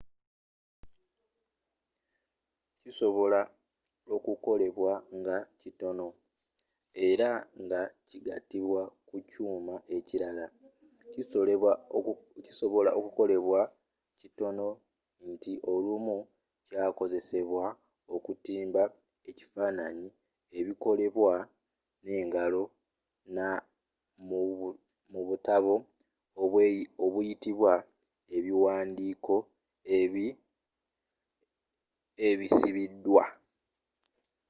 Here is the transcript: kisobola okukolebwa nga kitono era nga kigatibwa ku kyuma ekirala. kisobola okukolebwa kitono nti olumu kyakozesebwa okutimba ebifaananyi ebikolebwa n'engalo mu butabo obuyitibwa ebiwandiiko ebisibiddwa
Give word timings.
kisobola 2.81 3.41
okukolebwa 4.15 4.91
nga 5.17 5.35
kitono 5.61 6.07
era 7.09 7.29
nga 7.63 7.81
kigatibwa 8.09 8.81
ku 9.07 9.15
kyuma 9.29 9.75
ekirala. 9.97 10.45
kisobola 12.45 12.89
okukolebwa 12.99 13.59
kitono 14.19 14.67
nti 15.29 15.53
olumu 15.73 16.17
kyakozesebwa 16.67 17.65
okutimba 18.15 18.83
ebifaananyi 19.29 20.09
ebikolebwa 20.59 21.33
n'engalo 22.03 22.61
mu 25.11 25.21
butabo 25.27 25.75
obuyitibwa 27.05 27.73
ebiwandiiko 28.37 29.35
ebisibiddwa 32.29 33.23